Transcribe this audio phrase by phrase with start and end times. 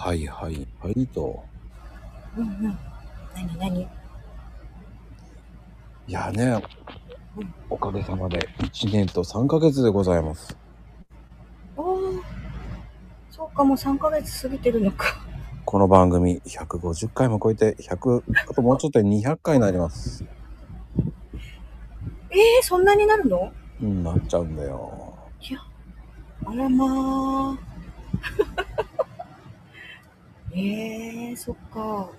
[0.00, 1.42] はいはいはいと。
[2.36, 2.78] うんうん。
[3.34, 3.80] 何何？
[3.80, 3.88] い
[6.06, 6.62] やね、
[7.68, 10.56] おかげさまで1年と3ヶ月でございます。
[11.76, 11.96] おお。
[13.28, 15.20] そうか、もう3ヶ月過ぎてるのか。
[15.64, 20.24] この番組150回も超えて100、あともうちょっとで200回になります。
[22.30, 23.52] えー、そんなになるの？
[23.82, 25.18] うん、なっちゃうんだよ。
[25.40, 25.58] いや、
[26.44, 28.67] あらまあ。
[30.60, 32.10] えー、そっか。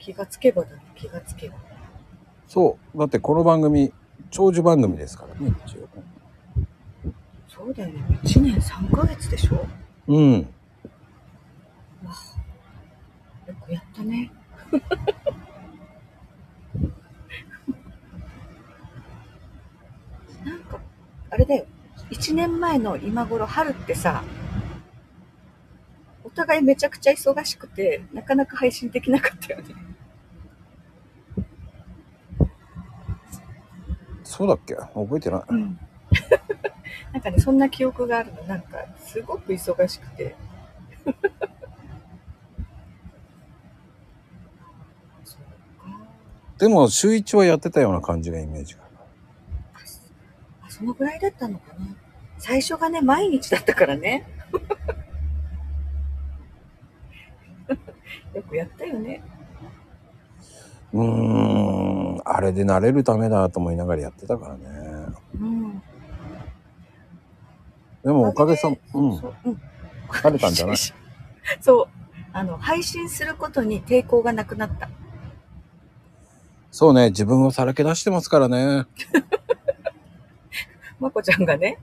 [0.00, 1.54] 気がつけばだね、気がつけば。
[2.48, 2.98] そう。
[2.98, 3.92] だってこの番組、
[4.30, 5.88] 長寿番組ですからね、一応。
[7.48, 9.66] そうだよね、1年3ヶ月でしょ？
[10.08, 10.40] うん。
[12.04, 14.30] わあよくやったね。
[20.44, 20.78] なんか、
[21.30, 21.66] あれだよ。
[22.10, 24.45] 1年前の今頃春ってさ、お
[26.36, 29.74] 互いめちゃくちゃ忙しくて、なかなか配信できなかったよね。
[34.22, 34.74] そうだっけ？
[34.76, 35.42] 覚えてない。
[35.48, 35.78] うん。
[37.12, 38.42] なんかね、そんな記憶があるの。
[38.44, 40.36] なんか、すごく忙しくて。
[46.58, 48.86] でも、週1はやってたような感じがイメージが
[50.68, 51.96] そのぐらいだったのかな。
[52.38, 54.26] 最初がね、毎日だったからね。
[58.36, 59.22] よくやったよね。
[60.92, 61.04] うー
[62.18, 65.06] ん、あれで慣れるためだと思いながらやってたからね。
[65.40, 65.82] うん。
[68.04, 69.60] でもおかげさま、うん、そう、うん。
[70.10, 70.76] 慣れたんじゃない？
[71.60, 71.88] そう。
[72.32, 74.90] あの、配信することに抵抗がなくなった。
[76.70, 78.84] そうね、自分をさらけ出してますからね。
[81.00, 81.78] まこちゃんがね。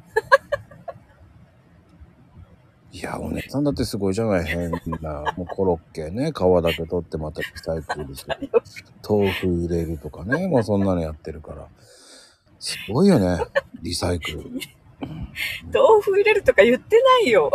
[2.94, 4.46] いや、お姉さんだってすごいじゃない。
[4.46, 8.52] 変な、もうコロッケね、皮だけ取ってまたリサイクルする。
[9.08, 11.68] 豆腐入れるとかね、もうそんなのやってるから。
[12.60, 13.44] すごいよね、
[13.82, 14.44] リサイクル。
[15.74, 17.52] 豆腐入れるとか言ってないよ。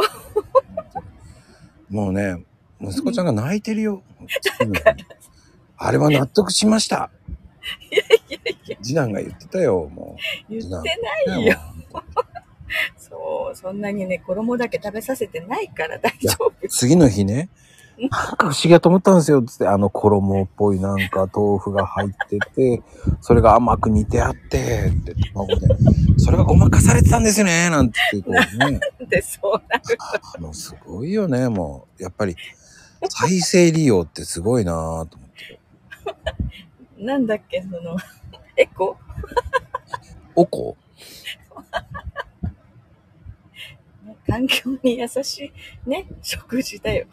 [1.89, 2.45] もうね、
[2.81, 4.03] 息子ちゃんが泣いてるよ。
[5.77, 7.11] あれは納得しました。
[7.93, 8.01] いや
[8.41, 10.17] いや、次男が言ってたよ、も
[10.49, 10.53] う。
[10.53, 10.83] 言ってな
[11.37, 11.57] ねいよ。
[12.99, 16.53] そう、そんなにね、衣だけ食べさせてないから大丈夫。
[16.69, 17.49] 次の日ね、
[17.99, 22.83] なんか不思議だと思ったんですよ、つって、あの衣っぽいなんか豆腐が入ってて、
[23.21, 25.67] それが甘く煮てあって、って、卵で、
[26.17, 28.81] それがごまかされてたんですよね、なんて言って、こうね。
[29.09, 29.83] で、そうなる。
[30.37, 32.03] あの、すごいよね、もう。
[32.03, 32.37] やっぱり、
[33.09, 35.61] 再生利用ってすごいなぁと思って。
[37.05, 37.97] なんだっけ、その、
[38.57, 38.97] エコ？
[40.37, 40.77] おこ？
[44.29, 45.53] 環境に優し
[45.87, 47.07] いね、食事だよ。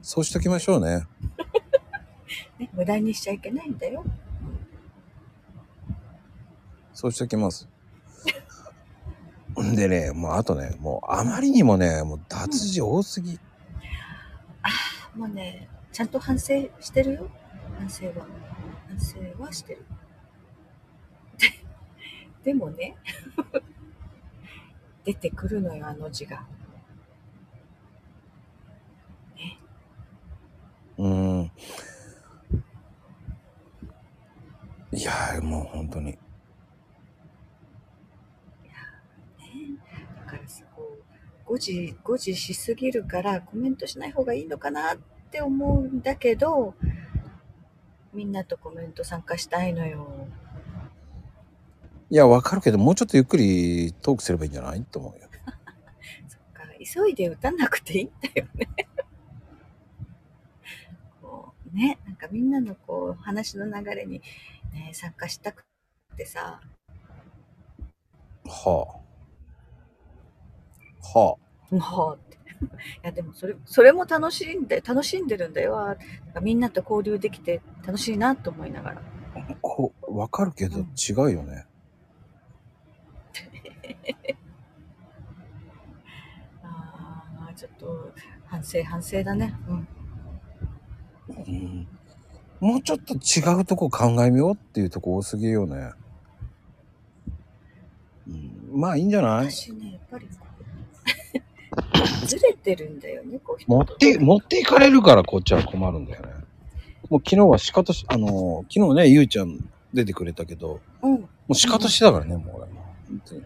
[0.00, 1.04] そうしときましょうね。
[2.58, 4.04] ね、無駄にしちゃいけないんだよ。
[6.92, 7.68] そうしときます。
[9.60, 13.40] ん でね、もうあとね、もうあまりにもね、もう脱字多すぎ。
[15.16, 17.28] もうね、ちゃんと反省してるよ。
[17.76, 18.26] 反省は。
[18.88, 19.84] 反省はしてる。
[21.38, 22.94] ででもね、
[25.06, 26.44] 出てくるのよ、あの字が。
[30.98, 31.50] うん。
[34.92, 36.12] いやー、もう本当に。
[36.12, 36.18] だ
[40.28, 41.02] からさ、こう、
[41.44, 44.98] 誤字、誤字しすぎるからコメントしない方がいいのかなっ
[45.30, 46.74] て思うんだけど、
[48.12, 50.25] みんなとコメント参加したいのよ。
[52.10, 54.84] いや、わかるけど、もうちょっとゆっくりトークすればいいんじゃない？
[54.84, 55.28] と思うよ。
[56.28, 58.68] そっか、急いで打たなくていいんだよね。
[61.20, 64.22] こうね、なんかみんなのこう話の流れに、
[64.72, 65.64] ね、参加したく
[66.16, 66.60] てさ、
[68.44, 69.00] は
[71.04, 71.18] あ。
[71.18, 71.36] は
[71.70, 72.36] もうって。
[72.64, 72.68] い
[73.02, 75.78] やでもそれそれも楽しんで楽しんでるんだよ。
[75.78, 75.96] あなん
[76.34, 79.02] かみんなと交流できて楽しいなと思いながら。
[79.34, 79.54] あ。
[79.60, 81.66] こう、わかるけどうん違うよね。
[86.62, 88.12] ああ、ちょっと
[88.46, 89.54] 反省反省だね。
[89.68, 89.88] うん。
[91.28, 91.88] うん。
[92.60, 95.90] もうちょっと違うとこ考えみようっていうとこ多すぎよね。
[98.28, 99.50] うん、まあいいんじゃない？
[99.50, 100.26] 私ね、やっぱり
[102.26, 106.32] ずれてるんだよね、こう持って、持っていかれるからこっちは困るんだよね。
[107.08, 111.20] もう昨日は仕方し、あの、昨日ね、ゆうちゃん出てくれたけど、うん。
[111.20, 112.75] もう仕方してたからね、もう俺も。
[113.08, 113.42] 本当に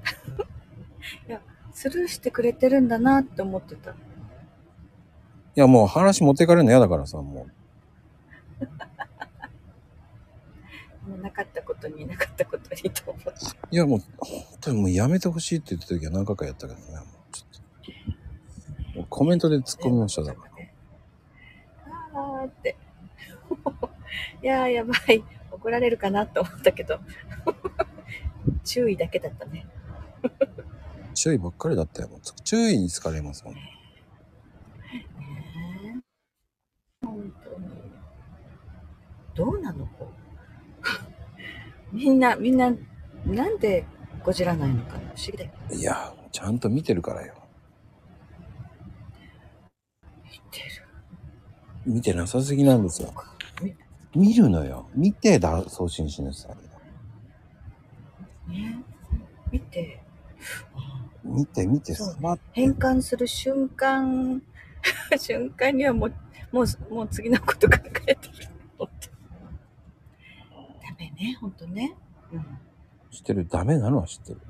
[1.73, 3.93] スルーしてくれてるんだなって思ってた。
[3.93, 3.95] い
[5.55, 7.23] や、もう話持っていかれるの嫌だからさ、も
[11.07, 13.31] もうなかったことになかったことにと思って。
[13.31, 13.35] う。
[13.71, 19.07] いや、もう、本当にもうやめてほしいって言った時は何回かやったけどね、もうちょっと。
[19.09, 22.21] コメントで突っ込みましただから。
[22.21, 22.77] あーって。
[24.43, 25.25] いやーやばい。
[25.51, 27.01] 怒られるかなと思ったけど。
[28.73, 29.67] 注意だけだったね。
[31.13, 32.09] 注意ばっかりだったよ。
[32.45, 33.55] 注意に疲れますもん。
[33.55, 33.61] ね
[37.03, 37.69] え本当に。
[39.35, 40.13] どうなのこ
[41.93, 41.97] う？
[41.97, 42.73] みんな、みんな、
[43.27, 43.85] なんで
[44.23, 45.51] こじらないのか不思議だよ。
[45.73, 47.35] いや、ちゃんと見てるからよ。
[50.23, 50.67] 見てる。
[51.87, 53.13] 見てなさすぎなんですよ。
[53.61, 53.75] み
[54.15, 54.89] 見るのよ。
[54.95, 56.70] 見てだ、送信しなさい。
[58.51, 58.83] ね
[59.53, 60.03] 見て。
[61.25, 61.95] 見て見て。
[62.53, 64.43] 変換する瞬間、
[65.19, 66.15] 瞬間にはもう、
[66.53, 67.77] もう、もう次のこと考
[68.07, 68.49] えてる。
[68.79, 69.11] 本当
[70.81, 71.95] ダメね、本当ね。
[72.33, 72.59] うん。
[73.11, 73.47] 知ってる？
[73.49, 74.41] ダメなのは知ってる。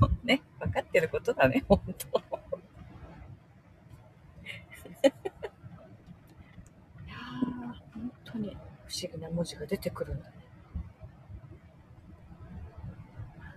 [0.00, 2.22] もうね、分かってることだね、本当。
[7.06, 10.32] いやー本当に不思議な文字が出てくるんだね。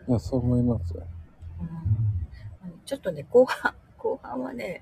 [0.09, 1.07] いや、そう思いますよ。
[1.61, 4.81] うん、ちょっとね、後半、 後半はね、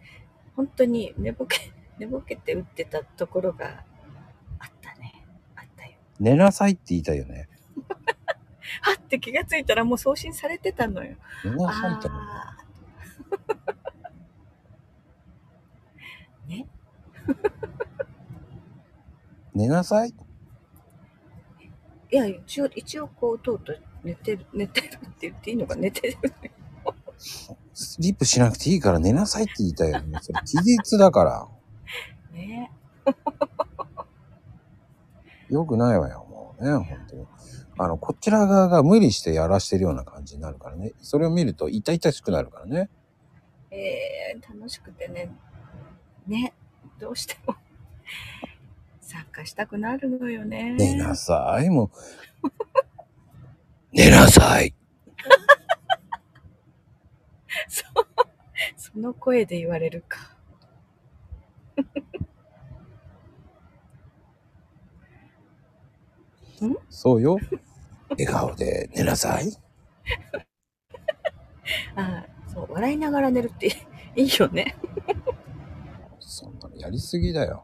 [0.56, 3.84] 本当に寝ぼけ、 寝ぼけて打ってたところが
[4.60, 5.26] あったね。
[5.56, 5.92] あったよ。
[6.20, 7.50] 寝なさいって言いたいよね。
[8.82, 11.18] はって気がついたらもう送信されてたのよ。
[11.44, 12.10] 寝なさいって。
[16.48, 16.68] ね。
[19.54, 20.14] 寝なさい
[22.12, 26.18] いや、一応、一応こう、とうとう寝てる、寝てるって言っていいのか寝てる。
[27.74, 30.20] スリップしなくていいから寝なさいって言いたいよね。
[30.22, 31.48] それ、気絶だから。
[32.34, 32.72] ね。
[35.50, 37.26] よくないわよ、もうね、本当に。
[37.80, 40.94] あの、こちら側が無理してやらしてるような感じになるからね。
[41.02, 42.90] それを見ると痛々しくなるからね。
[43.70, 45.32] えー、楽しくてね。
[46.26, 46.54] ね。
[47.00, 47.56] どうしても。
[49.08, 50.76] 参加したくなるのよね。
[50.78, 51.92] 寝なさい、もう。
[53.96, 54.76] 寝なさい。
[57.70, 58.08] そう。
[58.76, 60.36] その声で言われるか。
[66.90, 67.40] そうよ。
[68.10, 69.54] 笑顔で寝なさい。
[71.96, 73.68] ああ、そう、笑いながら寝るって
[74.18, 74.76] いいよね。
[76.20, 77.64] そんなのやりすぎだよ。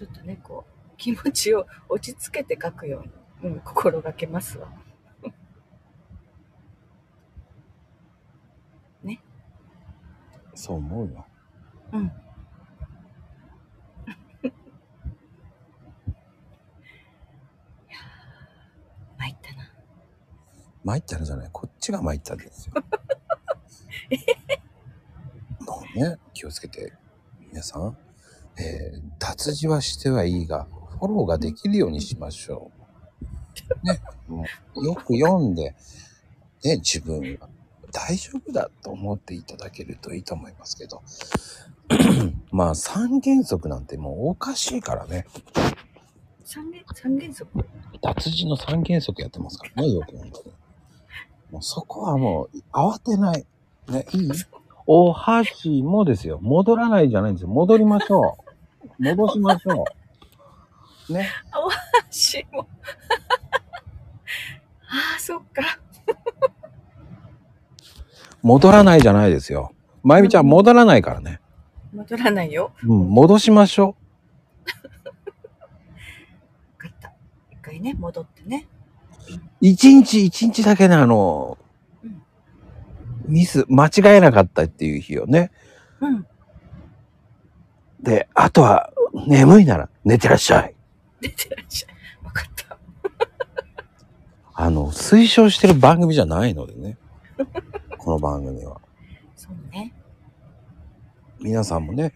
[0.00, 3.04] ちょっとね、こう、気持ちを落ち着けて書くよ
[3.42, 4.72] うに、うん、心がけますわ。
[10.54, 11.26] そう思うよ。
[11.92, 12.10] うん。
[19.18, 19.70] 参ったな。
[20.82, 21.50] 参ったのじゃない。
[21.52, 22.72] こっちが参ったんですよ。
[25.60, 26.94] もうね、気をつけて。
[27.50, 27.98] 皆さん、
[28.60, 30.66] えー脱字はしてはいいが、
[30.98, 32.70] フォローができるようにしましょ
[33.82, 33.86] う。
[33.86, 35.74] ね、もうよく読んで、
[36.64, 37.48] ね、自分が
[37.92, 41.02] 大丈夫だと思っていただけるといいと思いますけど。
[42.50, 45.26] まあ、三原則なんてもうおかしいからね。
[46.44, 47.50] 三連、三連続
[48.02, 50.52] 脱字の三原則やってますからね、よく本当に。
[51.50, 53.44] もうそこはもう慌てない。
[53.88, 54.30] ね、いい？
[54.86, 56.38] お箸もですよ。
[56.40, 57.48] 戻らないじゃないんですよ。
[57.48, 58.49] 戻りましょう。
[58.98, 59.84] 戻しましょ
[61.08, 61.12] う。
[61.12, 61.28] ね。
[62.08, 62.66] 足も。
[64.88, 65.78] ああ、そっか。
[68.42, 69.72] 戻らないじゃないですよ。
[70.02, 71.40] まゆみちゃん戻らないからね。
[71.92, 72.72] 戻らないよ。
[72.82, 73.96] うん、戻しましょ
[76.78, 77.12] 分かった。
[77.50, 78.66] 一回ね、戻ってね。
[79.28, 79.32] う。
[79.60, 81.58] 一日一日だけね、あの
[82.02, 82.22] うん、
[83.26, 85.50] ミス、間違えなかったっていう日をね。
[86.00, 86.26] うん。
[88.02, 88.92] で、あとは、
[89.26, 90.74] 眠いなら寝てらっしゃい。
[91.20, 91.94] 出てらっしゃい。
[92.22, 92.78] 分かった。
[94.54, 96.96] あの、推奨してる番組じゃないのでね。
[97.98, 98.80] この番組は。
[99.36, 99.94] そうね。
[101.40, 102.12] 皆さんもね、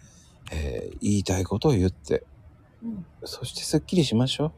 [0.53, 2.25] えー言いたいことを言って、
[2.83, 3.07] うん。
[3.25, 4.53] そしてスッキリしましょ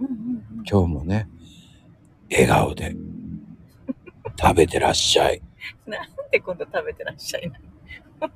[0.00, 0.04] う。
[0.04, 0.64] うんうんうん。
[0.68, 1.28] 今日もね、
[2.30, 2.96] 笑顔で
[4.40, 5.42] 食べてらっしゃい。
[5.86, 7.60] なんで今度食べてらっしゃいな。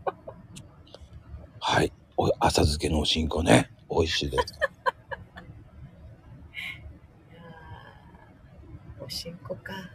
[1.60, 1.92] はい。
[2.16, 3.70] お浅漬けのおしんこね。
[3.90, 4.54] 美味しいです。
[9.04, 9.93] おしんこか。